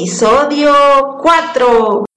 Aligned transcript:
episodio 0.00 0.72
4. 1.22 2.09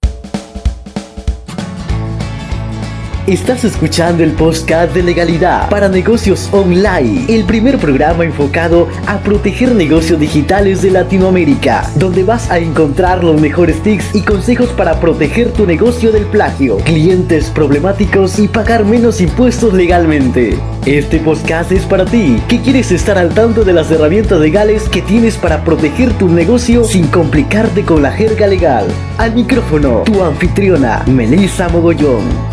Estás 3.27 3.64
escuchando 3.64 4.21
el 4.21 4.34
podcast 4.34 4.94
de 4.94 5.02
legalidad 5.02 5.70
para 5.70 5.88
negocios 5.88 6.50
online, 6.52 7.24
el 7.29 7.46
primer 7.46 7.78
programa 7.78 8.26
enfocado 8.26 8.90
a 9.08 9.20
proteger 9.20 9.74
negocios 9.74 10.20
digitales 10.20 10.81
de 10.81 10.92
Latinoamérica, 10.92 11.90
donde 11.96 12.26
vas 12.26 12.51
a 12.51 12.60
encontrar 12.60 13.24
los 13.24 13.40
mejores 13.40 13.81
tips 13.81 14.13
y 14.13 14.24
consejos 14.24 14.72
para 14.72 14.99
proteger 14.99 15.54
tu 15.54 15.65
negocio 15.65 16.11
del 16.11 16.25
plagio, 16.25 16.79
clientes 16.79 17.49
problemáticos 17.49 18.39
y 18.39 18.49
pagar 18.49 18.83
menos 18.83 19.21
impuestos 19.21 19.73
legalmente. 19.73 20.59
Este 20.85 21.19
podcast 21.19 21.71
es 21.71 21.85
para 21.85 22.03
ti, 22.03 22.43
que 22.49 22.59
quieres 22.59 22.91
estar 22.91 23.17
al 23.17 23.33
tanto 23.33 23.63
de 23.63 23.71
las 23.71 23.89
herramientas 23.89 24.41
legales 24.41 24.89
que 24.89 25.01
tienes 25.01 25.37
para 25.37 25.63
proteger 25.63 26.11
tu 26.17 26.27
negocio 26.27 26.83
sin 26.83 27.07
complicarte 27.07 27.85
con 27.85 28.01
la 28.01 28.11
jerga 28.11 28.47
legal. 28.47 28.85
Al 29.17 29.33
micrófono, 29.33 30.02
tu 30.02 30.21
anfitriona, 30.21 31.03
Melissa 31.08 31.70
Mogollón. 31.70 32.52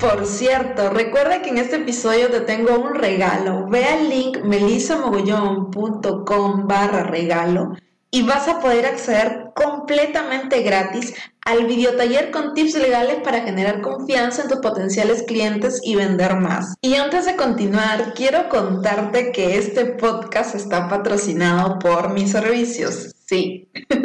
Por 0.00 0.26
cierto, 0.26 0.90
recuerda 0.90 1.40
que 1.40 1.48
en 1.48 1.56
este 1.58 1.76
episodio 1.76 2.28
te 2.30 2.40
tengo 2.40 2.78
un 2.78 2.94
regalo. 2.94 3.66
Ve 3.68 3.86
al 3.86 4.10
link 4.10 4.42
melisamogollón.com 4.42 6.66
barra 6.66 7.04
regalo 7.04 7.72
y 8.10 8.22
vas 8.22 8.46
a 8.46 8.60
poder 8.60 8.84
acceder 8.84 9.52
completamente 9.54 10.60
gratis 10.62 11.14
al 11.46 11.66
videotaller 11.66 12.30
con 12.30 12.52
tips 12.52 12.74
legales 12.74 13.20
para 13.24 13.40
generar 13.40 13.80
confianza 13.80 14.42
en 14.42 14.48
tus 14.48 14.58
potenciales 14.58 15.22
clientes 15.22 15.80
y 15.82 15.96
vender 15.96 16.36
más. 16.36 16.74
Y 16.82 16.96
antes 16.96 17.24
de 17.24 17.36
continuar, 17.36 18.12
quiero 18.14 18.50
contarte 18.50 19.32
que 19.32 19.56
este 19.56 19.86
podcast 19.86 20.54
está 20.54 20.88
patrocinado 20.88 21.78
por 21.78 22.12
mis 22.12 22.32
servicios. 22.32 23.14
Sí. 23.26 23.70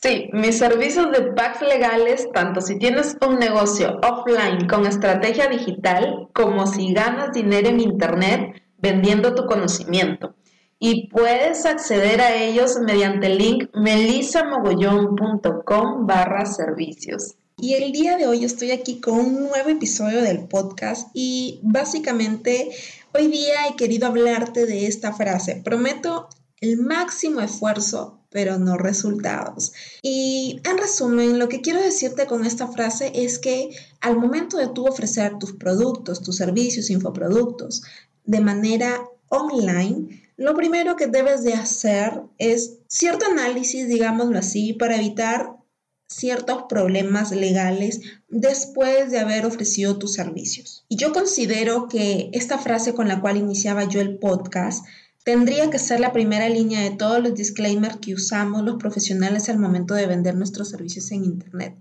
Sí, 0.00 0.30
mis 0.32 0.56
servicios 0.56 1.10
de 1.10 1.32
packs 1.32 1.60
legales, 1.60 2.28
tanto 2.32 2.60
si 2.60 2.78
tienes 2.78 3.16
un 3.26 3.40
negocio 3.40 3.98
offline 4.00 4.68
con 4.68 4.86
estrategia 4.86 5.48
digital, 5.48 6.28
como 6.32 6.68
si 6.68 6.92
ganas 6.92 7.32
dinero 7.32 7.68
en 7.68 7.80
Internet 7.80 8.62
vendiendo 8.76 9.34
tu 9.34 9.46
conocimiento. 9.46 10.36
Y 10.78 11.08
puedes 11.08 11.66
acceder 11.66 12.20
a 12.20 12.36
ellos 12.36 12.78
mediante 12.78 13.26
el 13.26 13.38
link 13.38 13.70
melisamogollón.com 13.74 16.06
barra 16.06 16.46
servicios. 16.46 17.34
Y 17.56 17.74
el 17.74 17.90
día 17.90 18.16
de 18.16 18.28
hoy 18.28 18.44
estoy 18.44 18.70
aquí 18.70 19.00
con 19.00 19.18
un 19.18 19.48
nuevo 19.48 19.68
episodio 19.68 20.22
del 20.22 20.46
podcast 20.46 21.10
y 21.12 21.58
básicamente 21.64 22.70
hoy 23.12 23.26
día 23.26 23.66
he 23.68 23.74
querido 23.74 24.06
hablarte 24.06 24.64
de 24.64 24.86
esta 24.86 25.12
frase. 25.12 25.60
Prometo 25.64 26.28
el 26.60 26.78
máximo 26.78 27.40
esfuerzo 27.40 28.18
pero 28.30 28.58
no 28.58 28.76
resultados. 28.76 29.72
Y 30.02 30.60
en 30.64 30.78
resumen, 30.78 31.38
lo 31.38 31.48
que 31.48 31.60
quiero 31.60 31.80
decirte 31.80 32.26
con 32.26 32.44
esta 32.44 32.68
frase 32.68 33.10
es 33.14 33.38
que 33.38 33.70
al 34.00 34.18
momento 34.18 34.58
de 34.58 34.68
tú 34.68 34.86
ofrecer 34.86 35.38
tus 35.38 35.52
productos, 35.54 36.22
tus 36.22 36.36
servicios, 36.36 36.90
infoproductos 36.90 37.82
de 38.24 38.40
manera 38.40 39.02
online, 39.28 40.22
lo 40.36 40.54
primero 40.54 40.96
que 40.96 41.06
debes 41.06 41.42
de 41.42 41.54
hacer 41.54 42.22
es 42.38 42.78
cierto 42.86 43.26
análisis, 43.26 43.88
digámoslo 43.88 44.38
así, 44.38 44.74
para 44.74 44.96
evitar 44.96 45.56
ciertos 46.06 46.64
problemas 46.68 47.32
legales 47.32 48.00
después 48.28 49.10
de 49.10 49.18
haber 49.18 49.44
ofrecido 49.44 49.98
tus 49.98 50.14
servicios. 50.14 50.84
Y 50.88 50.96
yo 50.96 51.12
considero 51.12 51.88
que 51.88 52.30
esta 52.32 52.58
frase 52.58 52.94
con 52.94 53.08
la 53.08 53.20
cual 53.20 53.36
iniciaba 53.36 53.84
yo 53.84 54.00
el 54.00 54.18
podcast 54.18 54.84
tendría 55.24 55.70
que 55.70 55.78
ser 55.78 56.00
la 56.00 56.12
primera 56.12 56.48
línea 56.48 56.82
de 56.82 56.96
todos 56.96 57.22
los 57.22 57.34
disclaimers 57.34 57.96
que 57.96 58.14
usamos 58.14 58.62
los 58.62 58.76
profesionales 58.76 59.48
al 59.48 59.58
momento 59.58 59.94
de 59.94 60.06
vender 60.06 60.34
nuestros 60.34 60.70
servicios 60.70 61.10
en 61.12 61.24
Internet. 61.24 61.76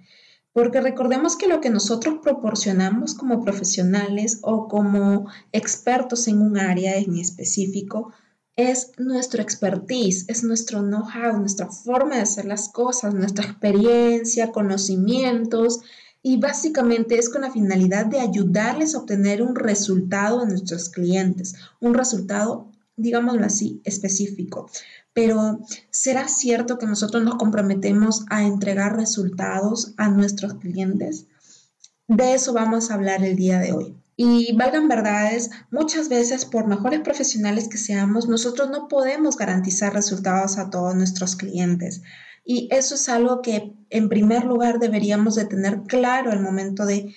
Porque 0.53 0.81
recordemos 0.81 1.35
que 1.35 1.47
lo 1.47 1.61
que 1.61 1.69
nosotros 1.69 2.15
proporcionamos 2.21 3.13
como 3.13 3.43
profesionales 3.43 4.39
o 4.41 4.67
como 4.67 5.29
expertos 5.51 6.27
en 6.27 6.41
un 6.41 6.57
área 6.57 6.97
en 6.97 7.17
específico 7.17 8.11
es 8.55 8.91
nuestro 8.97 9.43
expertise, 9.43 10.25
es 10.27 10.43
nuestro 10.43 10.81
know-how, 10.81 11.37
nuestra 11.37 11.67
forma 11.67 12.15
de 12.15 12.21
hacer 12.23 12.45
las 12.45 12.69
cosas, 12.69 13.13
nuestra 13.13 13.45
experiencia, 13.45 14.51
conocimientos 14.51 15.81
y 16.23 16.37
básicamente 16.37 17.19
es 17.19 17.29
con 17.29 17.41
la 17.41 17.51
finalidad 17.51 18.07
de 18.07 18.19
ayudarles 18.19 18.95
a 18.95 18.97
obtener 18.97 19.43
un 19.43 19.55
resultado 19.55 20.41
a 20.41 20.45
nuestros 20.45 20.89
clientes, 20.89 21.55
un 21.79 21.93
resultado 21.93 22.67
digámoslo 22.97 23.45
así, 23.45 23.81
específico. 23.85 24.69
Pero 25.13 25.59
¿será 25.89 26.27
cierto 26.27 26.77
que 26.77 26.85
nosotros 26.85 27.23
nos 27.23 27.35
comprometemos 27.35 28.25
a 28.29 28.43
entregar 28.43 28.97
resultados 28.97 29.93
a 29.97 30.09
nuestros 30.09 30.55
clientes? 30.55 31.27
De 32.07 32.33
eso 32.33 32.53
vamos 32.53 32.91
a 32.91 32.95
hablar 32.95 33.23
el 33.23 33.35
día 33.35 33.59
de 33.59 33.71
hoy. 33.71 33.95
Y 34.19 34.55
valgan 34.57 34.87
verdades, 34.87 35.51
muchas 35.69 36.09
veces 36.09 36.45
por 36.45 36.65
mejores 36.65 37.01
profesionales 37.01 37.67
que 37.67 37.77
seamos, 37.77 38.27
nosotros 38.27 38.69
no 38.71 38.87
podemos 38.87 39.37
garantizar 39.37 39.93
resultados 39.93 40.57
a 40.57 40.71
todos 40.71 40.95
nuestros 40.95 41.35
clientes. 41.35 42.01
Y 42.43 42.67
eso 42.71 42.95
es 42.95 43.09
algo 43.09 43.43
que 43.43 43.73
en 43.91 44.09
primer 44.09 44.45
lugar 44.45 44.79
deberíamos 44.79 45.35
de 45.35 45.45
tener 45.45 45.83
claro 45.83 46.31
al 46.31 46.41
momento 46.41 46.85
de 46.87 47.13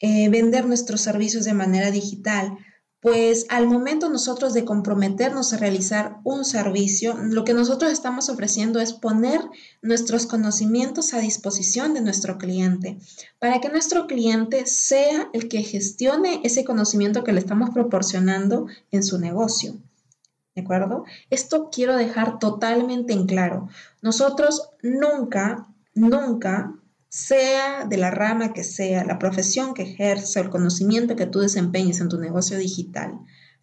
eh, 0.00 0.28
vender 0.30 0.64
nuestros 0.64 1.02
servicios 1.02 1.44
de 1.44 1.54
manera 1.54 1.90
digital 1.90 2.56
pues 3.04 3.44
al 3.50 3.66
momento 3.66 4.08
nosotros 4.08 4.54
de 4.54 4.64
comprometernos 4.64 5.52
a 5.52 5.58
realizar 5.58 6.20
un 6.24 6.42
servicio, 6.42 7.14
lo 7.22 7.44
que 7.44 7.52
nosotros 7.52 7.92
estamos 7.92 8.30
ofreciendo 8.30 8.80
es 8.80 8.94
poner 8.94 9.42
nuestros 9.82 10.24
conocimientos 10.24 11.12
a 11.12 11.18
disposición 11.18 11.92
de 11.92 12.00
nuestro 12.00 12.38
cliente, 12.38 12.96
para 13.38 13.60
que 13.60 13.68
nuestro 13.68 14.06
cliente 14.06 14.64
sea 14.64 15.28
el 15.34 15.48
que 15.50 15.62
gestione 15.62 16.40
ese 16.44 16.64
conocimiento 16.64 17.24
que 17.24 17.34
le 17.34 17.40
estamos 17.40 17.68
proporcionando 17.74 18.68
en 18.90 19.02
su 19.02 19.18
negocio. 19.18 19.74
¿De 20.54 20.62
acuerdo? 20.62 21.04
Esto 21.28 21.68
quiero 21.70 21.98
dejar 21.98 22.38
totalmente 22.38 23.12
en 23.12 23.26
claro. 23.26 23.68
Nosotros 24.00 24.70
nunca, 24.82 25.68
nunca 25.94 26.74
sea 27.14 27.84
de 27.84 27.96
la 27.96 28.10
rama 28.10 28.52
que 28.52 28.64
sea, 28.64 29.04
la 29.04 29.20
profesión 29.20 29.72
que 29.72 29.82
ejerza, 29.82 30.40
el 30.40 30.50
conocimiento 30.50 31.14
que 31.14 31.26
tú 31.26 31.38
desempeñes 31.38 32.00
en 32.00 32.08
tu 32.08 32.18
negocio 32.18 32.58
digital, 32.58 33.20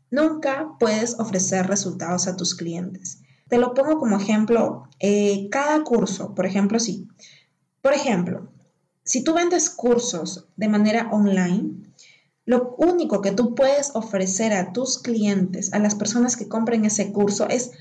nunca 0.09 0.69
puedes 0.79 1.19
ofrecer 1.19 1.67
resultados 1.67 2.27
a 2.27 2.37
tus 2.37 2.55
clientes. 2.55 3.19
Te 3.49 3.57
lo 3.57 3.73
pongo 3.73 3.99
como 3.99 4.15
ejemplo, 4.15 4.87
eh, 5.01 5.49
cada 5.51 5.83
curso, 5.83 6.33
por 6.33 6.45
ejemplo, 6.45 6.79
sí. 6.79 7.09
Por 7.81 7.91
ejemplo, 7.91 8.53
si 9.03 9.21
tú 9.21 9.33
vendes 9.33 9.69
cursos 9.69 10.47
de 10.55 10.69
manera 10.69 11.09
online, 11.11 11.91
lo 12.45 12.73
único 12.77 13.21
que 13.21 13.33
tú 13.33 13.53
puedes 13.53 13.91
ofrecer 13.95 14.53
a 14.53 14.71
tus 14.71 14.99
clientes, 14.99 15.73
a 15.73 15.79
las 15.79 15.95
personas 15.95 16.37
que 16.37 16.47
compren 16.47 16.85
ese 16.85 17.11
curso, 17.11 17.49
es 17.49 17.71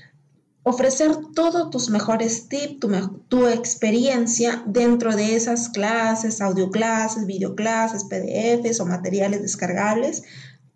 ofrecer 0.63 1.15
todos 1.33 1.69
tus 1.71 1.89
mejores 1.89 2.47
tips, 2.47 2.87
tu, 3.27 3.47
experiencia 3.47 4.63
dentro 4.67 5.15
de 5.15 5.35
esas 5.35 5.69
clases, 5.69 6.41
audio 6.41 6.69
clases, 6.69 7.25
videoclases, 7.25 8.03
PDFs 8.03 8.79
o 8.79 8.85
materiales 8.85 9.41
descargables 9.41 10.23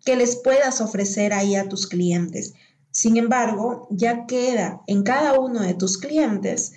que 0.04 0.16
les 0.16 0.36
puedas 0.36 0.80
ofrecer 0.80 1.32
ahí 1.32 1.56
a 1.56 1.68
tus 1.68 1.86
clientes. 1.86 2.54
Sin 2.90 3.16
embargo, 3.16 3.88
ya 3.90 4.26
queda 4.26 4.80
en 4.86 5.02
cada 5.02 5.38
uno 5.38 5.60
de 5.60 5.74
tus 5.74 5.98
clientes 5.98 6.72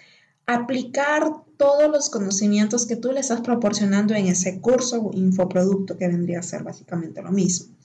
aplicar 0.45 1.31
todos 1.57 1.89
los 1.91 2.09
conocimientos 2.09 2.85
que 2.85 2.95
tú 2.95 3.11
les 3.11 3.25
estás 3.25 3.41
proporcionando 3.41 4.15
en 4.15 4.27
ese 4.27 4.61
curso 4.61 5.01
o 5.01 5.13
infoproducto 5.13 5.97
que 5.97 6.07
vendría 6.07 6.39
a 6.39 6.43
ser 6.43 6.63
básicamente 6.63 7.21
lo 7.21 7.31
mismo. 7.31 7.75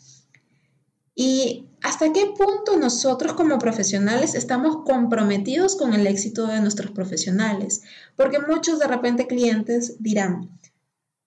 Y 1.15 1.69
¿Hasta 1.85 2.15
qué 2.15 2.33
punto 2.35 2.79
nosotros 2.79 3.35
como 3.35 3.59
profesionales 3.59 4.35
estamos 4.35 4.79
comprometidos 4.87 5.77
con 5.77 5.93
el 5.93 6.07
éxito 6.07 6.47
de 6.47 6.63
nuestros 6.63 6.93
profesionales? 6.93 7.83
Porque 8.17 8.39
muchos 8.39 8.79
de 8.79 8.87
repente 8.87 9.27
clientes 9.27 9.97
dirán, 9.99 10.49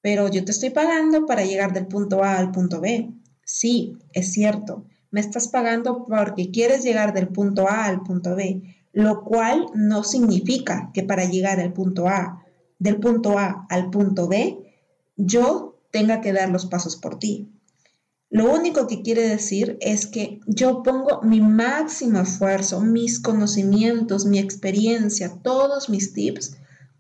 pero 0.02 0.30
yo 0.30 0.44
te 0.44 0.50
estoy 0.50 0.72
pagando 0.72 1.28
para 1.28 1.46
llegar 1.46 1.74
del 1.74 1.86
punto 1.86 2.24
A 2.24 2.40
al 2.40 2.50
punto 2.50 2.82
B. 2.82 3.12
Sí, 3.44 4.00
es 4.14 4.32
cierto, 4.34 4.84
me 5.12 5.20
estás 5.20 5.48
pagando 5.48 6.06
porque 6.06 6.50
quieres 6.50 6.84
llegar 6.84 7.14
del 7.14 7.28
punto 7.28 7.70
A 7.70 7.86
al 7.86 8.02
punto 8.02 8.36
B, 8.36 8.64
lo 8.94 9.24
cual 9.24 9.68
no 9.76 10.04
significa 10.04 10.90
que 10.92 11.04
para 11.04 11.26
llegar 11.26 11.60
al 11.60 11.72
punto 11.72 12.08
A, 12.08 12.44
del 12.80 12.98
punto 12.98 13.38
A 13.38 13.68
al 13.70 13.92
punto 13.92 14.28
B, 14.28 14.58
yo 15.18 15.78
tenga 15.92 16.20
que 16.20 16.34
dar 16.34 16.50
los 16.50 16.66
pasos 16.66 16.96
por 16.96 17.20
ti. 17.20 17.48
Lo 18.30 18.52
único 18.52 18.88
que 18.88 19.02
quiere 19.02 19.28
decir 19.28 19.78
es 19.80 20.06
que 20.06 20.40
yo 20.48 20.84
pongo 20.84 21.22
mi 21.24 21.40
máximo 21.40 22.20
esfuerzo, 22.20 22.82
mis 22.82 23.20
conocimientos, 23.20 24.26
mi 24.26 24.40
experiencia, 24.40 25.40
todos 25.42 25.90
mis 25.90 26.14
tips 26.14 26.58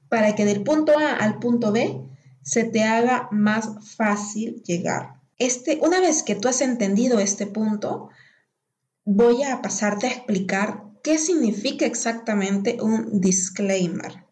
para 0.09 0.35
que 0.35 0.45
del 0.45 0.63
punto 0.63 0.97
A 0.97 1.13
al 1.15 1.39
punto 1.39 1.71
B 1.71 2.01
se 2.41 2.63
te 2.63 2.83
haga 2.83 3.27
más 3.31 3.69
fácil 3.95 4.63
llegar. 4.63 5.19
Este, 5.37 5.79
una 5.81 5.99
vez 5.99 6.23
que 6.23 6.35
tú 6.35 6.47
has 6.47 6.61
entendido 6.61 7.19
este 7.19 7.45
punto, 7.45 8.09
voy 9.03 9.43
a 9.43 9.61
pasarte 9.61 10.07
a 10.07 10.11
explicar 10.11 10.87
¿qué 11.03 11.17
significa 11.17 11.85
exactamente 11.85 12.77
un 12.81 13.21
disclaimer? 13.21 14.25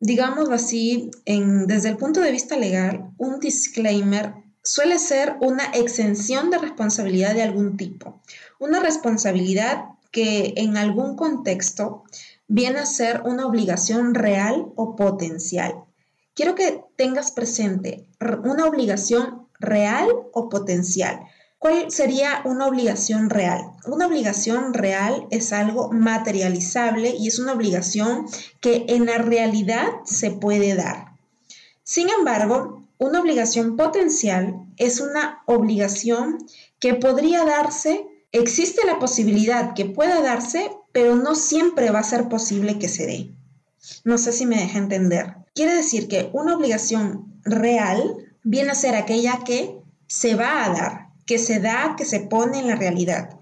Digámoslo 0.00 0.54
así, 0.54 1.10
desde 1.26 1.88
el 1.88 1.96
punto 1.96 2.20
de 2.20 2.30
vista 2.30 2.56
legal, 2.56 3.10
un 3.18 3.40
disclaimer 3.40 4.34
suele 4.68 4.98
ser 4.98 5.36
una 5.40 5.64
exención 5.64 6.50
de 6.50 6.58
responsabilidad 6.58 7.34
de 7.34 7.42
algún 7.42 7.78
tipo, 7.78 8.20
una 8.58 8.80
responsabilidad 8.80 9.86
que 10.10 10.52
en 10.58 10.76
algún 10.76 11.16
contexto 11.16 12.04
viene 12.48 12.80
a 12.80 12.84
ser 12.84 13.22
una 13.24 13.46
obligación 13.46 14.14
real 14.14 14.66
o 14.76 14.94
potencial. 14.94 15.74
Quiero 16.34 16.54
que 16.54 16.84
tengas 16.96 17.30
presente 17.30 18.06
una 18.20 18.66
obligación 18.66 19.46
real 19.58 20.06
o 20.32 20.50
potencial. 20.50 21.20
¿Cuál 21.58 21.90
sería 21.90 22.42
una 22.44 22.66
obligación 22.66 23.30
real? 23.30 23.72
Una 23.86 24.06
obligación 24.06 24.74
real 24.74 25.26
es 25.30 25.54
algo 25.54 25.90
materializable 25.92 27.16
y 27.18 27.28
es 27.28 27.38
una 27.38 27.54
obligación 27.54 28.26
que 28.60 28.84
en 28.88 29.06
la 29.06 29.16
realidad 29.16 29.88
se 30.04 30.30
puede 30.30 30.74
dar. 30.74 31.12
Sin 31.84 32.10
embargo, 32.10 32.77
una 32.98 33.20
obligación 33.20 33.76
potencial 33.76 34.56
es 34.76 35.00
una 35.00 35.42
obligación 35.46 36.38
que 36.80 36.94
podría 36.94 37.44
darse, 37.44 38.06
existe 38.32 38.84
la 38.84 38.98
posibilidad 38.98 39.74
que 39.74 39.84
pueda 39.84 40.20
darse, 40.20 40.70
pero 40.92 41.14
no 41.14 41.34
siempre 41.34 41.90
va 41.90 42.00
a 42.00 42.04
ser 42.04 42.28
posible 42.28 42.78
que 42.78 42.88
se 42.88 43.06
dé. 43.06 43.34
No 44.04 44.18
sé 44.18 44.32
si 44.32 44.46
me 44.46 44.56
deja 44.56 44.78
entender. 44.78 45.36
Quiere 45.54 45.74
decir 45.74 46.08
que 46.08 46.30
una 46.32 46.56
obligación 46.56 47.40
real 47.44 48.16
viene 48.42 48.72
a 48.72 48.74
ser 48.74 48.96
aquella 48.96 49.44
que 49.44 49.78
se 50.08 50.34
va 50.34 50.64
a 50.64 50.70
dar, 50.70 51.08
que 51.24 51.38
se 51.38 51.60
da, 51.60 51.94
que 51.96 52.04
se 52.04 52.20
pone 52.20 52.58
en 52.58 52.68
la 52.68 52.76
realidad. 52.76 53.38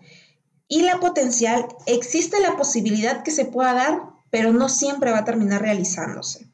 Y 0.68 0.82
la 0.82 1.00
potencial, 1.00 1.66
existe 1.86 2.40
la 2.40 2.56
posibilidad 2.56 3.22
que 3.22 3.30
se 3.30 3.44
pueda 3.44 3.72
dar, 3.72 4.02
pero 4.30 4.52
no 4.52 4.68
siempre 4.68 5.12
va 5.12 5.18
a 5.18 5.24
terminar 5.24 5.62
realizándose. 5.62 6.45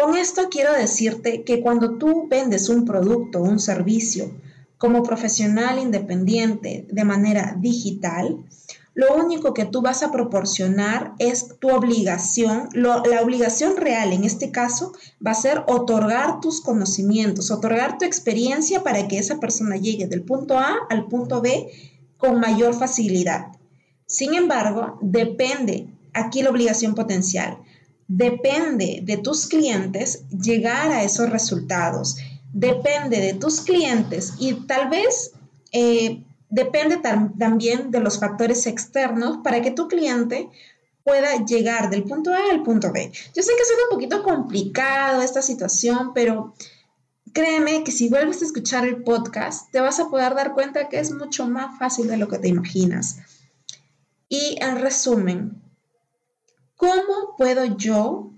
Con 0.00 0.16
esto 0.16 0.48
quiero 0.48 0.72
decirte 0.74 1.42
que 1.42 1.60
cuando 1.60 1.98
tú 1.98 2.28
vendes 2.28 2.68
un 2.68 2.84
producto 2.84 3.40
o 3.40 3.42
un 3.42 3.58
servicio 3.58 4.30
como 4.76 5.02
profesional 5.02 5.80
independiente 5.80 6.86
de 6.88 7.04
manera 7.04 7.56
digital, 7.58 8.44
lo 8.94 9.16
único 9.16 9.54
que 9.54 9.64
tú 9.64 9.82
vas 9.82 10.04
a 10.04 10.12
proporcionar 10.12 11.14
es 11.18 11.58
tu 11.58 11.70
obligación, 11.70 12.68
la 12.74 13.20
obligación 13.20 13.76
real 13.76 14.12
en 14.12 14.22
este 14.22 14.52
caso 14.52 14.92
va 15.24 15.32
a 15.32 15.42
ser 15.42 15.64
otorgar 15.66 16.38
tus 16.40 16.60
conocimientos, 16.60 17.50
otorgar 17.50 17.98
tu 17.98 18.04
experiencia 18.04 18.84
para 18.84 19.08
que 19.08 19.18
esa 19.18 19.40
persona 19.40 19.78
llegue 19.78 20.06
del 20.06 20.22
punto 20.22 20.60
A 20.60 20.76
al 20.90 21.08
punto 21.08 21.40
B 21.40 21.72
con 22.18 22.38
mayor 22.38 22.72
facilidad. 22.72 23.48
Sin 24.06 24.34
embargo, 24.34 24.96
depende 25.02 25.88
aquí 26.12 26.42
la 26.42 26.50
obligación 26.50 26.94
potencial. 26.94 27.58
Depende 28.08 29.00
de 29.02 29.18
tus 29.18 29.46
clientes 29.46 30.24
llegar 30.30 30.90
a 30.90 31.04
esos 31.04 31.28
resultados. 31.28 32.16
Depende 32.52 33.20
de 33.20 33.34
tus 33.34 33.60
clientes 33.60 34.32
y 34.38 34.54
tal 34.66 34.88
vez 34.88 35.32
eh, 35.72 36.22
depende 36.48 36.96
también 36.96 37.90
de 37.90 38.00
los 38.00 38.18
factores 38.18 38.66
externos 38.66 39.38
para 39.44 39.60
que 39.60 39.70
tu 39.70 39.88
cliente 39.88 40.48
pueda 41.04 41.44
llegar 41.44 41.90
del 41.90 42.04
punto 42.04 42.32
A 42.32 42.38
al 42.50 42.62
punto 42.62 42.92
B. 42.92 43.12
Yo 43.34 43.42
sé 43.42 43.52
que 43.56 43.62
es 43.62 43.72
un 43.90 43.94
poquito 43.94 44.22
complicado 44.22 45.22
esta 45.22 45.42
situación, 45.42 46.12
pero 46.14 46.54
créeme 47.32 47.84
que 47.84 47.92
si 47.92 48.08
vuelves 48.08 48.42
a 48.42 48.46
escuchar 48.46 48.86
el 48.86 49.02
podcast, 49.02 49.70
te 49.70 49.80
vas 49.80 50.00
a 50.00 50.08
poder 50.08 50.34
dar 50.34 50.54
cuenta 50.54 50.88
que 50.88 50.98
es 50.98 51.12
mucho 51.12 51.46
más 51.46 51.78
fácil 51.78 52.08
de 52.08 52.16
lo 52.16 52.28
que 52.28 52.38
te 52.38 52.48
imaginas. 52.48 53.18
Y 54.28 54.56
en 54.60 54.80
resumen, 54.80 55.62
¿cómo 56.78 57.36
puedo 57.36 57.76
yo 57.76 58.32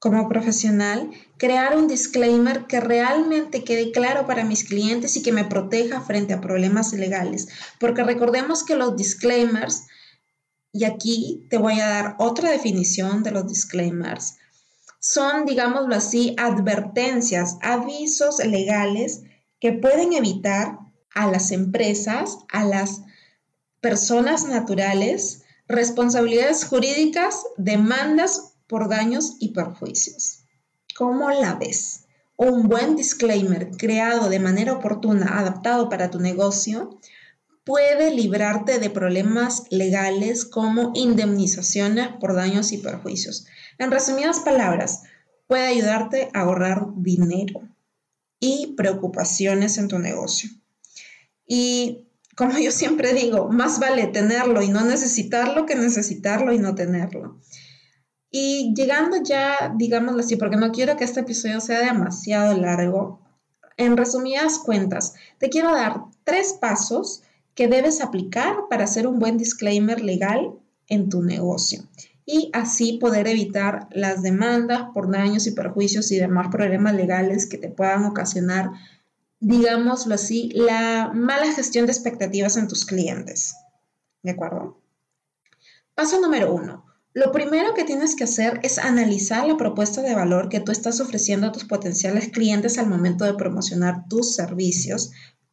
como 0.00 0.30
profesional, 0.30 1.10
crear 1.36 1.76
un 1.76 1.86
disclaimer 1.86 2.66
que 2.66 2.80
realmente 2.80 3.64
quede 3.64 3.92
claro 3.92 4.26
para 4.26 4.44
mis 4.44 4.64
clientes 4.64 5.14
y 5.16 5.22
que 5.22 5.30
me 5.30 5.44
proteja 5.44 6.00
frente 6.00 6.32
a 6.32 6.40
problemas 6.40 6.94
legales. 6.94 7.48
Porque 7.78 8.02
recordemos 8.02 8.64
que 8.64 8.76
los 8.76 8.96
disclaimers, 8.96 9.88
y 10.72 10.84
aquí 10.84 11.46
te 11.50 11.58
voy 11.58 11.80
a 11.80 11.88
dar 11.88 12.16
otra 12.18 12.50
definición 12.50 13.22
de 13.22 13.30
los 13.30 13.46
disclaimers, 13.46 14.38
son, 15.00 15.44
digámoslo 15.44 15.94
así, 15.94 16.34
advertencias, 16.38 17.58
avisos 17.60 18.38
legales 18.38 19.22
que 19.60 19.72
pueden 19.72 20.14
evitar 20.14 20.78
a 21.14 21.30
las 21.30 21.50
empresas, 21.50 22.38
a 22.50 22.64
las 22.64 23.02
personas 23.82 24.46
naturales, 24.46 25.39
responsabilidades 25.70 26.64
jurídicas, 26.64 27.44
demandas 27.56 28.54
por 28.66 28.88
daños 28.88 29.36
y 29.38 29.52
perjuicios. 29.52 30.40
¿Cómo 30.96 31.30
la 31.30 31.54
ves? 31.54 32.04
Un 32.36 32.68
buen 32.68 32.96
disclaimer 32.96 33.70
creado 33.76 34.28
de 34.28 34.40
manera 34.40 34.72
oportuna, 34.72 35.38
adaptado 35.38 35.88
para 35.88 36.10
tu 36.10 36.18
negocio, 36.18 36.98
puede 37.64 38.12
librarte 38.12 38.78
de 38.78 38.90
problemas 38.90 39.64
legales 39.70 40.44
como 40.44 40.90
indemnizaciones 40.94 42.08
por 42.20 42.34
daños 42.34 42.72
y 42.72 42.78
perjuicios. 42.78 43.46
En 43.78 43.90
resumidas 43.90 44.40
palabras, 44.40 45.02
puede 45.46 45.66
ayudarte 45.66 46.30
a 46.34 46.40
ahorrar 46.40 46.86
dinero 46.96 47.62
y 48.40 48.74
preocupaciones 48.76 49.78
en 49.78 49.88
tu 49.88 49.98
negocio. 49.98 50.50
Y 51.46 52.09
como 52.40 52.58
yo 52.58 52.70
siempre 52.70 53.12
digo, 53.12 53.50
más 53.50 53.78
vale 53.80 54.06
tenerlo 54.06 54.62
y 54.62 54.68
no 54.68 54.82
necesitarlo 54.82 55.66
que 55.66 55.74
necesitarlo 55.74 56.54
y 56.54 56.58
no 56.58 56.74
tenerlo. 56.74 57.38
Y 58.30 58.72
llegando 58.74 59.18
ya, 59.22 59.74
digámoslo 59.76 60.20
así, 60.20 60.36
porque 60.36 60.56
no 60.56 60.72
quiero 60.72 60.96
que 60.96 61.04
este 61.04 61.20
episodio 61.20 61.60
sea 61.60 61.80
demasiado 61.80 62.56
largo, 62.56 63.20
en 63.76 63.98
resumidas 63.98 64.56
cuentas, 64.56 65.12
te 65.36 65.50
quiero 65.50 65.70
dar 65.74 66.04
tres 66.24 66.54
pasos 66.58 67.22
que 67.54 67.68
debes 67.68 68.00
aplicar 68.00 68.56
para 68.70 68.84
hacer 68.84 69.06
un 69.06 69.18
buen 69.18 69.36
disclaimer 69.36 70.00
legal 70.00 70.54
en 70.88 71.10
tu 71.10 71.22
negocio 71.22 71.82
y 72.24 72.48
así 72.54 72.96
poder 72.98 73.28
evitar 73.28 73.86
las 73.90 74.22
demandas 74.22 74.84
por 74.94 75.10
daños 75.10 75.46
y 75.46 75.50
perjuicios 75.50 76.10
y 76.10 76.16
demás 76.16 76.48
problemas 76.50 76.94
legales 76.94 77.46
que 77.46 77.58
te 77.58 77.68
puedan 77.68 78.06
ocasionar, 78.06 78.70
digámoslo 79.40 80.14
así, 80.14 80.50
la 80.54 81.10
mala 81.14 81.52
gestión 81.52 81.86
de 81.86 81.92
expectativas 81.92 82.56
en 82.56 82.68
tus 82.68 82.84
clientes. 82.84 83.54
¿De 84.22 84.30
acuerdo? 84.30 84.80
Paso 85.94 86.20
número 86.20 86.54
uno 86.54 86.90
lo 87.12 87.32
primero 87.32 87.74
que 87.74 87.82
tienes 87.82 88.14
que 88.14 88.22
hacer 88.22 88.60
es 88.62 88.78
analizar 88.78 89.44
la 89.44 89.56
propuesta 89.56 90.00
de 90.00 90.14
valor 90.14 90.48
que 90.48 90.60
tú 90.60 90.70
estás 90.70 91.00
ofreciendo 91.00 91.48
a 91.48 91.52
tus 91.52 91.64
potenciales 91.64 92.28
clientes 92.28 92.78
al 92.78 92.86
momento 92.86 93.24
de 93.24 93.34
promocionar 93.34 94.06
tus 94.08 94.36
servicios 94.36 95.10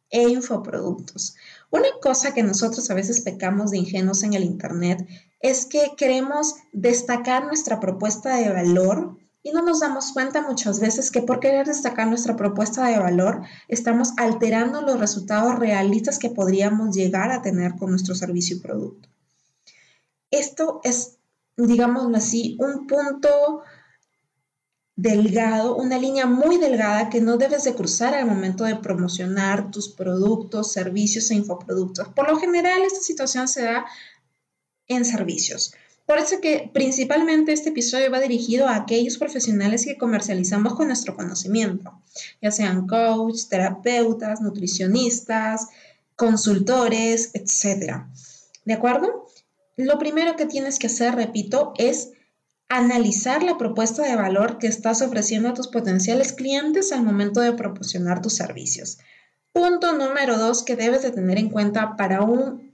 e 0.08 0.28
infoproductos. 0.28 1.34
Una 1.70 1.88
cosa 2.00 2.32
que 2.32 2.44
nosotros 2.44 2.88
a 2.90 2.94
veces 2.94 3.22
pecamos 3.22 3.72
de 3.72 3.78
ingenuos 3.78 4.22
en 4.22 4.34
el 4.34 4.44
Internet 4.44 5.04
es 5.40 5.66
que 5.66 5.94
queremos 5.96 6.54
destacar 6.72 7.46
nuestra 7.46 7.80
propuesta 7.80 8.36
de 8.36 8.50
valor 8.50 9.18
y 9.48 9.52
no 9.52 9.62
nos 9.62 9.80
damos 9.80 10.12
cuenta 10.12 10.42
muchas 10.42 10.80
veces 10.80 11.10
que 11.10 11.22
por 11.22 11.40
querer 11.40 11.66
destacar 11.66 12.06
nuestra 12.06 12.36
propuesta 12.36 12.86
de 12.86 12.98
valor 12.98 13.42
estamos 13.68 14.12
alterando 14.16 14.82
los 14.82 15.00
resultados 15.00 15.58
realistas 15.58 16.18
que 16.18 16.30
podríamos 16.30 16.94
llegar 16.94 17.30
a 17.30 17.42
tener 17.42 17.76
con 17.76 17.90
nuestro 17.90 18.14
servicio 18.14 18.56
y 18.56 18.60
producto. 18.60 19.08
Esto 20.30 20.80
es 20.84 21.18
digámoslo 21.66 22.16
así, 22.16 22.56
un 22.60 22.86
punto 22.86 23.62
delgado, 24.94 25.76
una 25.76 25.98
línea 25.98 26.26
muy 26.26 26.56
delgada 26.56 27.08
que 27.08 27.20
no 27.20 27.36
debes 27.36 27.64
de 27.64 27.74
cruzar 27.74 28.14
al 28.14 28.26
momento 28.26 28.64
de 28.64 28.76
promocionar 28.76 29.70
tus 29.70 29.88
productos, 29.88 30.72
servicios 30.72 31.30
e 31.30 31.34
infoproductos. 31.34 32.08
Por 32.08 32.28
lo 32.28 32.38
general, 32.38 32.82
esta 32.82 33.00
situación 33.00 33.48
se 33.48 33.62
da 33.62 33.86
en 34.86 35.04
servicios. 35.04 35.72
Por 36.08 36.16
eso 36.18 36.40
que 36.40 36.70
principalmente 36.72 37.52
este 37.52 37.68
episodio 37.68 38.10
va 38.10 38.18
dirigido 38.18 38.66
a 38.66 38.76
aquellos 38.76 39.18
profesionales 39.18 39.84
que 39.84 39.98
comercializamos 39.98 40.74
con 40.74 40.86
nuestro 40.86 41.14
conocimiento, 41.14 42.00
ya 42.40 42.50
sean 42.50 42.86
coach, 42.86 43.42
terapeutas, 43.50 44.40
nutricionistas, 44.40 45.68
consultores, 46.16 47.32
etc. 47.34 48.04
¿De 48.64 48.72
acuerdo? 48.72 49.26
Lo 49.76 49.98
primero 49.98 50.34
que 50.34 50.46
tienes 50.46 50.78
que 50.78 50.86
hacer, 50.86 51.14
repito, 51.14 51.74
es 51.76 52.12
analizar 52.70 53.42
la 53.42 53.58
propuesta 53.58 54.02
de 54.02 54.16
valor 54.16 54.56
que 54.56 54.66
estás 54.66 55.02
ofreciendo 55.02 55.50
a 55.50 55.54
tus 55.54 55.68
potenciales 55.68 56.32
clientes 56.32 56.90
al 56.90 57.02
momento 57.02 57.42
de 57.42 57.52
proporcionar 57.52 58.22
tus 58.22 58.32
servicios. 58.32 58.96
Punto 59.52 59.92
número 59.92 60.38
dos 60.38 60.62
que 60.62 60.74
debes 60.74 61.02
de 61.02 61.10
tener 61.10 61.36
en 61.36 61.50
cuenta 61.50 61.96
para 61.96 62.22
un 62.22 62.67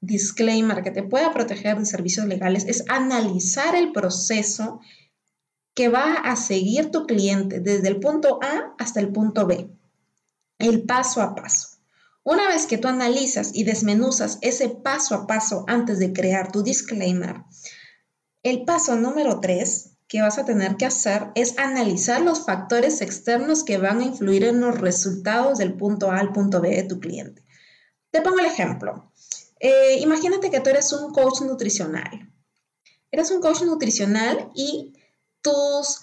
disclaimer 0.00 0.82
que 0.82 0.90
te 0.90 1.02
pueda 1.02 1.32
proteger 1.32 1.78
de 1.78 1.86
servicios 1.86 2.26
legales 2.26 2.64
es 2.66 2.84
analizar 2.88 3.74
el 3.74 3.92
proceso 3.92 4.80
que 5.74 5.88
va 5.88 6.14
a 6.14 6.36
seguir 6.36 6.90
tu 6.90 7.06
cliente 7.06 7.60
desde 7.60 7.88
el 7.88 8.00
punto 8.00 8.38
A 8.42 8.74
hasta 8.78 9.00
el 9.00 9.12
punto 9.12 9.46
B, 9.46 9.70
el 10.58 10.84
paso 10.84 11.22
a 11.22 11.34
paso. 11.34 11.78
Una 12.22 12.48
vez 12.48 12.66
que 12.66 12.76
tú 12.76 12.88
analizas 12.88 13.52
y 13.54 13.64
desmenuzas 13.64 14.38
ese 14.42 14.68
paso 14.68 15.14
a 15.14 15.26
paso 15.26 15.64
antes 15.68 15.98
de 15.98 16.12
crear 16.12 16.52
tu 16.52 16.62
disclaimer, 16.62 17.44
el 18.42 18.64
paso 18.64 18.96
número 18.96 19.40
tres 19.40 19.96
que 20.06 20.20
vas 20.20 20.38
a 20.38 20.44
tener 20.44 20.76
que 20.76 20.86
hacer 20.86 21.28
es 21.34 21.56
analizar 21.58 22.20
los 22.20 22.44
factores 22.44 23.00
externos 23.00 23.64
que 23.64 23.78
van 23.78 24.00
a 24.00 24.04
influir 24.04 24.44
en 24.44 24.60
los 24.60 24.78
resultados 24.78 25.58
del 25.58 25.74
punto 25.74 26.10
A 26.10 26.18
al 26.18 26.32
punto 26.32 26.60
B 26.60 26.70
de 26.70 26.82
tu 26.82 27.00
cliente. 27.00 27.44
Te 28.10 28.20
pongo 28.20 28.40
el 28.40 28.46
ejemplo. 28.46 29.12
Eh, 29.60 29.98
imagínate 30.00 30.50
que 30.50 30.60
tú 30.60 30.70
eres 30.70 30.92
un 30.92 31.12
coach 31.12 31.42
nutricional. 31.42 32.32
Eres 33.12 33.30
un 33.30 33.40
coach 33.40 33.62
nutricional 33.62 34.50
y 34.54 34.94
tus, 35.42 36.02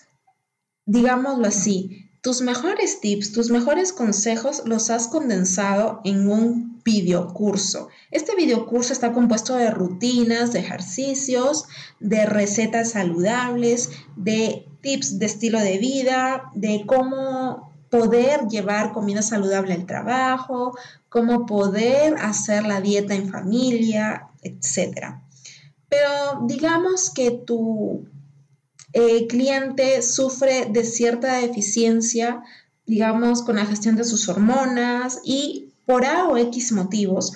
digámoslo 0.85 1.47
así, 1.47 2.07
tus 2.21 2.41
mejores 2.41 2.99
tips, 2.99 3.31
tus 3.31 3.49
mejores 3.49 3.93
consejos 3.93 4.63
los 4.65 4.89
has 4.89 5.07
condensado 5.07 6.01
en 6.03 6.29
un 6.29 6.81
videocurso. 6.83 7.89
Este 8.11 8.35
videocurso 8.35 8.93
está 8.93 9.13
compuesto 9.13 9.55
de 9.55 9.71
rutinas, 9.71 10.53
de 10.53 10.59
ejercicios, 10.59 11.65
de 11.99 12.25
recetas 12.25 12.91
saludables, 12.91 13.89
de 14.15 14.65
tips 14.81 15.19
de 15.19 15.25
estilo 15.25 15.59
de 15.59 15.77
vida, 15.77 16.51
de 16.53 16.83
cómo 16.85 17.66
poder 17.89 18.47
llevar 18.47 18.93
comida 18.93 19.21
saludable 19.21 19.73
al 19.73 19.85
trabajo, 19.85 20.77
cómo 21.09 21.45
poder 21.45 22.15
hacer 22.19 22.65
la 22.65 22.81
dieta 22.81 23.13
en 23.13 23.29
familia, 23.29 24.27
etc. 24.41 25.15
Pero 25.89 26.45
digamos 26.47 27.09
que 27.09 27.31
tu 27.31 28.05
el 28.93 29.27
cliente 29.27 30.01
sufre 30.01 30.67
de 30.71 30.83
cierta 30.83 31.39
deficiencia, 31.41 32.41
digamos, 32.85 33.43
con 33.43 33.57
la 33.57 33.65
gestión 33.65 33.95
de 33.95 34.03
sus 34.03 34.27
hormonas 34.29 35.19
y 35.23 35.73
por 35.85 36.05
A 36.05 36.25
o 36.25 36.37
X 36.37 36.71
motivos, 36.71 37.33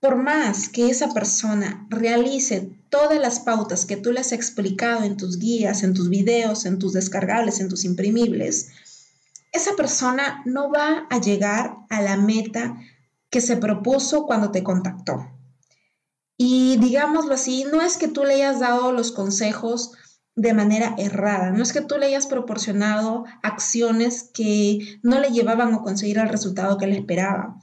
por 0.00 0.16
más 0.16 0.68
que 0.68 0.90
esa 0.90 1.12
persona 1.12 1.86
realice 1.88 2.70
todas 2.88 3.18
las 3.20 3.40
pautas 3.40 3.86
que 3.86 3.96
tú 3.96 4.12
le 4.12 4.20
has 4.20 4.32
explicado 4.32 5.04
en 5.04 5.16
tus 5.16 5.38
guías, 5.38 5.82
en 5.82 5.94
tus 5.94 6.08
videos, 6.08 6.66
en 6.66 6.78
tus 6.78 6.92
descargables, 6.92 7.60
en 7.60 7.68
tus 7.68 7.84
imprimibles, 7.84 8.68
esa 9.52 9.76
persona 9.76 10.42
no 10.46 10.70
va 10.70 11.06
a 11.10 11.20
llegar 11.20 11.76
a 11.90 12.00
la 12.00 12.16
meta 12.16 12.76
que 13.30 13.40
se 13.40 13.56
propuso 13.56 14.26
cuando 14.26 14.50
te 14.50 14.62
contactó. 14.62 15.30
Y 16.36 16.78
digámoslo 16.78 17.34
así, 17.34 17.64
no 17.70 17.82
es 17.82 17.96
que 17.96 18.08
tú 18.08 18.24
le 18.24 18.34
hayas 18.34 18.60
dado 18.60 18.92
los 18.92 19.12
consejos 19.12 19.92
de 20.34 20.54
manera 20.54 20.94
errada. 20.98 21.50
No 21.50 21.62
es 21.62 21.72
que 21.72 21.82
tú 21.82 21.98
le 21.98 22.06
hayas 22.06 22.26
proporcionado 22.26 23.24
acciones 23.42 24.30
que 24.32 24.98
no 25.02 25.20
le 25.20 25.30
llevaban 25.30 25.74
a 25.74 25.82
conseguir 25.82 26.18
el 26.18 26.28
resultado 26.28 26.78
que 26.78 26.86
él 26.86 26.92
esperaba. 26.92 27.60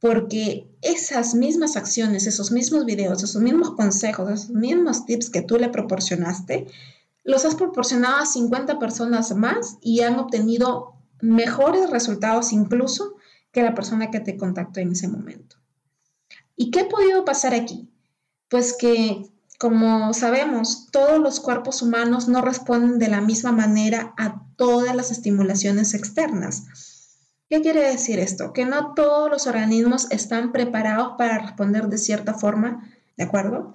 Porque 0.00 0.70
esas 0.80 1.34
mismas 1.34 1.76
acciones, 1.76 2.26
esos 2.26 2.50
mismos 2.50 2.86
videos, 2.86 3.22
esos 3.22 3.42
mismos 3.42 3.72
consejos, 3.72 4.30
esos 4.30 4.50
mismos 4.50 5.04
tips 5.04 5.28
que 5.28 5.42
tú 5.42 5.58
le 5.58 5.68
proporcionaste, 5.68 6.66
los 7.22 7.44
has 7.44 7.54
proporcionado 7.54 8.16
a 8.16 8.26
50 8.26 8.78
personas 8.78 9.34
más 9.36 9.76
y 9.82 10.00
han 10.00 10.18
obtenido 10.18 10.99
mejores 11.22 11.90
resultados 11.90 12.52
incluso 12.52 13.16
que 13.52 13.62
la 13.62 13.74
persona 13.74 14.10
que 14.10 14.20
te 14.20 14.36
contactó 14.36 14.80
en 14.80 14.92
ese 14.92 15.08
momento. 15.08 15.56
¿Y 16.56 16.70
qué 16.70 16.80
ha 16.80 16.88
podido 16.88 17.24
pasar 17.24 17.54
aquí? 17.54 17.88
Pues 18.48 18.76
que 18.76 19.30
como 19.60 20.14
sabemos, 20.14 20.88
todos 20.90 21.20
los 21.20 21.38
cuerpos 21.38 21.82
humanos 21.82 22.28
no 22.28 22.40
responden 22.40 22.98
de 22.98 23.08
la 23.08 23.20
misma 23.20 23.52
manera 23.52 24.14
a 24.16 24.42
todas 24.56 24.96
las 24.96 25.10
estimulaciones 25.10 25.92
externas. 25.92 26.64
¿Qué 27.50 27.60
quiere 27.60 27.82
decir 27.82 28.18
esto? 28.20 28.54
Que 28.54 28.64
no 28.64 28.94
todos 28.94 29.30
los 29.30 29.46
organismos 29.46 30.10
están 30.10 30.52
preparados 30.52 31.12
para 31.18 31.40
responder 31.40 31.88
de 31.88 31.98
cierta 31.98 32.32
forma, 32.32 32.88
¿de 33.18 33.24
acuerdo? 33.24 33.74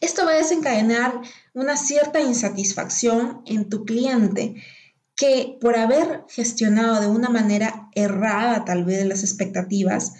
Esto 0.00 0.24
va 0.24 0.30
a 0.30 0.36
desencadenar 0.36 1.20
una 1.54 1.76
cierta 1.76 2.20
insatisfacción 2.20 3.42
en 3.46 3.68
tu 3.68 3.84
cliente 3.84 4.62
que 5.20 5.58
por 5.60 5.76
haber 5.76 6.24
gestionado 6.30 6.98
de 6.98 7.06
una 7.06 7.28
manera 7.28 7.90
errada 7.94 8.64
tal 8.64 8.86
vez 8.86 9.04
las 9.04 9.22
expectativas, 9.22 10.14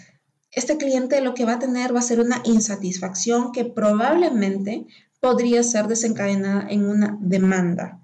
este 0.51 0.77
cliente 0.77 1.21
lo 1.21 1.33
que 1.33 1.43
va 1.43 1.53
a 1.53 1.59
tener 1.59 1.95
va 1.95 2.01
a 2.01 2.03
ser 2.03 2.19
una 2.19 2.43
insatisfacción 2.43 3.51
que 3.51 3.65
probablemente 3.65 4.85
podría 5.19 5.63
ser 5.63 5.87
desencadenada 5.87 6.67
en 6.69 6.87
una 6.87 7.17
demanda. 7.19 7.99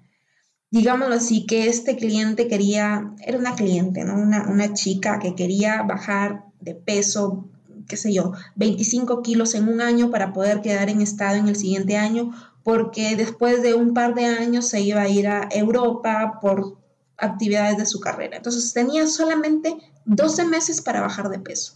Digámoslo 0.72 1.14
así, 1.14 1.46
que 1.46 1.68
este 1.68 1.96
cliente 1.96 2.48
quería, 2.48 3.14
era 3.24 3.38
una 3.38 3.54
cliente, 3.54 4.04
¿no? 4.04 4.16
Una, 4.16 4.48
una 4.48 4.74
chica 4.74 5.20
que 5.20 5.36
quería 5.36 5.82
bajar 5.82 6.46
de 6.60 6.74
peso, 6.74 7.48
qué 7.86 7.96
sé 7.96 8.12
yo, 8.12 8.32
25 8.56 9.22
kilos 9.22 9.54
en 9.54 9.68
un 9.68 9.80
año 9.80 10.10
para 10.10 10.32
poder 10.32 10.62
quedar 10.62 10.90
en 10.90 11.00
estado 11.00 11.36
en 11.36 11.46
el 11.46 11.54
siguiente 11.54 11.96
año, 11.96 12.32
porque 12.64 13.14
después 13.14 13.62
de 13.62 13.74
un 13.74 13.94
par 13.94 14.16
de 14.16 14.26
años 14.26 14.66
se 14.66 14.80
iba 14.80 15.02
a 15.02 15.08
ir 15.08 15.28
a 15.28 15.48
Europa 15.52 16.40
por 16.42 16.87
actividades 17.18 17.76
de 17.76 17.86
su 17.86 18.00
carrera. 18.00 18.36
Entonces 18.36 18.72
tenía 18.72 19.06
solamente 19.06 19.76
12 20.06 20.44
meses 20.46 20.80
para 20.80 21.00
bajar 21.00 21.28
de 21.28 21.38
peso. 21.38 21.74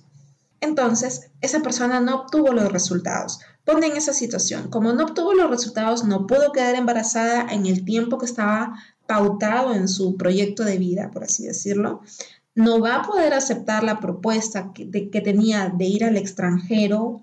Entonces, 0.60 1.32
esa 1.40 1.60
persona 1.60 2.00
no 2.00 2.22
obtuvo 2.22 2.52
los 2.52 2.70
resultados. 2.70 3.40
Ponte 3.64 3.86
en 3.86 3.96
esa 3.96 4.12
situación. 4.12 4.70
Como 4.70 4.92
no 4.92 5.04
obtuvo 5.04 5.34
los 5.34 5.50
resultados, 5.50 6.04
no 6.04 6.26
pudo 6.28 6.52
quedar 6.52 6.76
embarazada 6.76 7.52
en 7.52 7.66
el 7.66 7.84
tiempo 7.84 8.18
que 8.18 8.26
estaba 8.26 8.74
pautado 9.06 9.74
en 9.74 9.88
su 9.88 10.16
proyecto 10.16 10.64
de 10.64 10.78
vida, 10.78 11.10
por 11.10 11.24
así 11.24 11.44
decirlo. 11.44 12.02
No 12.54 12.80
va 12.80 12.96
a 12.96 13.02
poder 13.02 13.34
aceptar 13.34 13.82
la 13.82 13.98
propuesta 13.98 14.72
que, 14.72 15.10
que 15.10 15.20
tenía 15.20 15.68
de 15.68 15.84
ir 15.84 16.04
al 16.04 16.16
extranjero. 16.16 17.22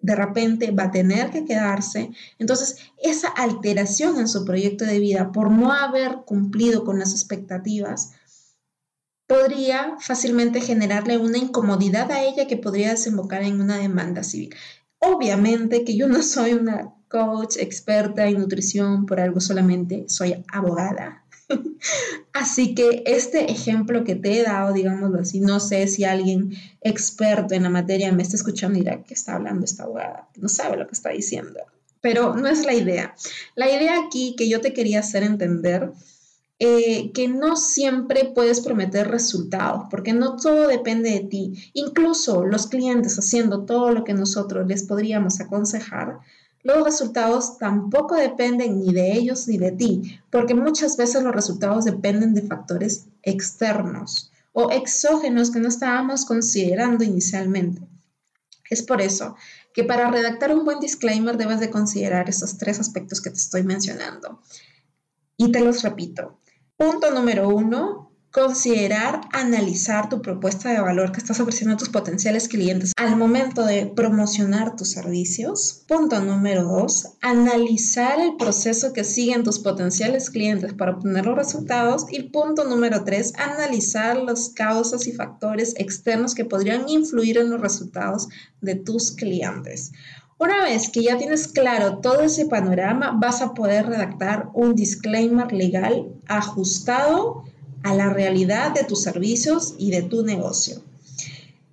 De 0.00 0.14
repente 0.14 0.70
va 0.70 0.84
a 0.84 0.90
tener 0.90 1.30
que 1.30 1.44
quedarse. 1.44 2.10
Entonces, 2.38 2.78
esa 3.02 3.28
alteración 3.28 4.18
en 4.18 4.28
su 4.28 4.44
proyecto 4.44 4.84
de 4.84 4.98
vida 4.98 5.32
por 5.32 5.50
no 5.50 5.72
haber 5.72 6.18
cumplido 6.24 6.84
con 6.84 6.98
las 6.98 7.12
expectativas, 7.12 8.12
podría 9.26 9.96
fácilmente 9.98 10.60
generarle 10.60 11.18
una 11.18 11.38
incomodidad 11.38 12.10
a 12.12 12.22
ella 12.22 12.46
que 12.46 12.56
podría 12.56 12.90
desembocar 12.90 13.42
en 13.42 13.60
una 13.60 13.78
demanda 13.78 14.22
civil. 14.22 14.54
Obviamente 14.98 15.84
que 15.84 15.96
yo 15.96 16.08
no 16.08 16.22
soy 16.22 16.52
una 16.52 16.94
coach 17.08 17.56
experta 17.58 18.26
en 18.26 18.38
nutrición 18.38 19.06
por 19.06 19.20
algo 19.20 19.40
solamente, 19.40 20.06
soy 20.08 20.44
abogada. 20.48 21.25
Así 22.32 22.74
que 22.74 23.02
este 23.06 23.50
ejemplo 23.50 24.04
que 24.04 24.14
te 24.14 24.38
he 24.38 24.42
dado, 24.42 24.72
digámoslo 24.72 25.20
así, 25.20 25.40
no 25.40 25.60
sé 25.60 25.86
si 25.86 26.04
alguien 26.04 26.52
experto 26.80 27.54
en 27.54 27.64
la 27.64 27.70
materia 27.70 28.12
me 28.12 28.22
está 28.22 28.36
escuchando 28.36 28.78
y 28.78 28.82
dirá 28.82 29.02
que 29.02 29.14
está 29.14 29.36
hablando 29.36 29.64
esta 29.64 29.84
abogada, 29.84 30.28
no 30.36 30.48
sabe 30.48 30.76
lo 30.76 30.86
que 30.86 30.94
está 30.94 31.10
diciendo. 31.10 31.60
Pero 32.00 32.36
no 32.36 32.46
es 32.46 32.64
la 32.64 32.74
idea. 32.74 33.14
La 33.54 33.68
idea 33.68 34.00
aquí 34.06 34.36
que 34.36 34.48
yo 34.48 34.60
te 34.60 34.72
quería 34.72 35.00
hacer 35.00 35.22
entender 35.22 35.92
eh, 36.58 37.12
que 37.12 37.28
no 37.28 37.56
siempre 37.56 38.32
puedes 38.34 38.62
prometer 38.62 39.08
resultados, 39.08 39.88
porque 39.90 40.14
no 40.14 40.36
todo 40.36 40.68
depende 40.68 41.10
de 41.10 41.20
ti. 41.20 41.70
Incluso 41.74 42.44
los 42.44 42.66
clientes 42.66 43.18
haciendo 43.18 43.66
todo 43.66 43.90
lo 43.90 44.04
que 44.04 44.14
nosotros 44.14 44.66
les 44.66 44.84
podríamos 44.84 45.40
aconsejar, 45.40 46.20
los 46.66 46.82
resultados 46.82 47.58
tampoco 47.58 48.16
dependen 48.16 48.80
ni 48.80 48.92
de 48.92 49.12
ellos 49.12 49.46
ni 49.46 49.56
de 49.56 49.70
ti, 49.70 50.20
porque 50.30 50.52
muchas 50.52 50.96
veces 50.96 51.22
los 51.22 51.32
resultados 51.32 51.84
dependen 51.84 52.34
de 52.34 52.42
factores 52.42 53.06
externos 53.22 54.32
o 54.52 54.72
exógenos 54.72 55.52
que 55.52 55.60
no 55.60 55.68
estábamos 55.68 56.24
considerando 56.24 57.04
inicialmente. 57.04 57.82
Es 58.68 58.82
por 58.82 59.00
eso 59.00 59.36
que 59.72 59.84
para 59.84 60.10
redactar 60.10 60.52
un 60.52 60.64
buen 60.64 60.80
disclaimer 60.80 61.36
debes 61.36 61.60
de 61.60 61.70
considerar 61.70 62.28
esos 62.28 62.58
tres 62.58 62.80
aspectos 62.80 63.20
que 63.20 63.30
te 63.30 63.36
estoy 63.36 63.62
mencionando. 63.62 64.40
Y 65.36 65.52
te 65.52 65.60
los 65.60 65.84
repito. 65.84 66.40
Punto 66.76 67.12
número 67.12 67.48
uno, 67.48 68.05
considerar 68.36 69.22
analizar 69.32 70.10
tu 70.10 70.20
propuesta 70.20 70.70
de 70.70 70.78
valor 70.78 71.10
que 71.10 71.20
estás 71.20 71.40
ofreciendo 71.40 71.72
a 71.72 71.78
tus 71.78 71.88
potenciales 71.88 72.48
clientes 72.48 72.92
al 72.98 73.16
momento 73.16 73.64
de 73.64 73.86
promocionar 73.86 74.76
tus 74.76 74.90
servicios. 74.90 75.84
Punto 75.88 76.20
número 76.20 76.64
dos, 76.64 77.14
analizar 77.22 78.20
el 78.20 78.36
proceso 78.36 78.92
que 78.92 79.04
siguen 79.04 79.42
tus 79.42 79.58
potenciales 79.58 80.28
clientes 80.28 80.74
para 80.74 80.92
obtener 80.92 81.24
los 81.24 81.34
resultados. 81.34 82.04
Y 82.10 82.24
punto 82.24 82.64
número 82.64 83.04
tres, 83.04 83.32
analizar 83.38 84.18
las 84.18 84.50
causas 84.50 85.06
y 85.06 85.12
factores 85.12 85.72
externos 85.78 86.34
que 86.34 86.44
podrían 86.44 86.86
influir 86.90 87.38
en 87.38 87.48
los 87.48 87.62
resultados 87.62 88.28
de 88.60 88.74
tus 88.74 89.12
clientes. 89.12 89.92
Una 90.38 90.62
vez 90.62 90.90
que 90.90 91.02
ya 91.02 91.16
tienes 91.16 91.48
claro 91.48 92.00
todo 92.00 92.20
ese 92.20 92.44
panorama, 92.44 93.16
vas 93.18 93.40
a 93.40 93.54
poder 93.54 93.86
redactar 93.86 94.50
un 94.52 94.74
disclaimer 94.74 95.50
legal 95.54 96.12
ajustado 96.26 97.46
a 97.86 97.94
la 97.94 98.08
realidad 98.08 98.72
de 98.72 98.82
tus 98.82 99.02
servicios 99.02 99.76
y 99.78 99.92
de 99.92 100.02
tu 100.02 100.24
negocio. 100.24 100.82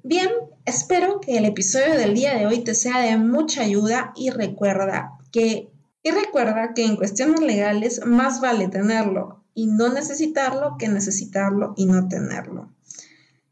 Bien, 0.03 0.29
espero 0.63 1.19
que 1.19 1.37
el 1.37 1.45
episodio 1.45 1.95
del 1.95 2.13
día 2.13 2.37
de 2.37 2.45
hoy 2.45 2.63
te 2.63 2.75
sea 2.75 2.99
de 2.99 3.17
mucha 3.17 3.63
ayuda 3.63 4.13
y 4.15 4.29
recuerda 4.29 5.17
que 5.31 5.69
y 6.03 6.11
recuerda 6.11 6.73
que 6.75 6.85
en 6.85 6.97
cuestiones 6.97 7.39
legales 7.39 8.05
más 8.05 8.41
vale 8.41 8.67
tenerlo 8.67 9.43
y 9.55 9.67
no 9.67 9.91
necesitarlo 9.91 10.75
que 10.77 10.87
necesitarlo 10.87 11.73
y 11.77 11.85
no 11.85 12.07
tenerlo. 12.07 12.69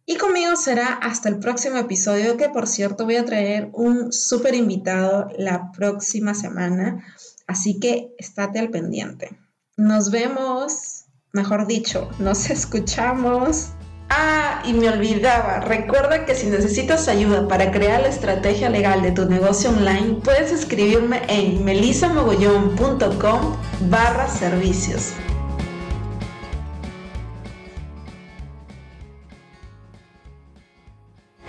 Y 0.06 0.18
conmigo 0.18 0.56
será 0.56 0.94
hasta 0.96 1.30
el 1.30 1.40
próximo 1.40 1.78
episodio, 1.78 2.38
que 2.38 2.50
por 2.50 2.68
cierto 2.68 3.06
voy 3.06 3.16
a 3.16 3.26
traer 3.26 3.70
un 3.74 4.12
súper 4.12 4.54
invitado 4.54 5.30
la 5.38 5.72
próxima 5.72 6.34
semana, 6.34 7.04
así 7.48 7.80
que 7.80 8.14
estate 8.18 8.60
al 8.60 8.70
pendiente. 8.70 9.30
Nos 9.78 10.12
vemos, 10.12 11.01
mejor 11.34 11.68
dicho, 11.68 12.10
nos 12.20 12.50
escuchamos. 12.50 13.70
Ah, 14.10 14.62
y 14.66 14.74
me 14.74 14.90
olvidaba, 14.90 15.62
recuerda 15.62 16.26
que 16.26 16.36
si 16.36 16.48
necesitas 16.48 17.08
ayuda 17.08 17.48
para 17.48 17.72
crear 17.72 18.02
la 18.02 18.10
estrategia 18.10 18.70
legal 18.70 19.02
de 19.02 19.12
tu 19.12 19.26
negocio 19.26 19.70
online, 19.70 20.18
puedes 20.22 20.52
escribirme 20.52 21.22
en 21.30 21.64
melisamogollón.com 21.64 23.56
barra 23.90 24.28
servicios. 24.28 25.14